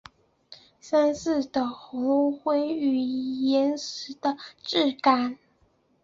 [0.79, 5.37] 山势的雄浑与岩层的质感